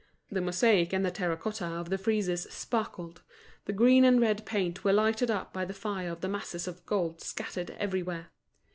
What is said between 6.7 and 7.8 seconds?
gold scattered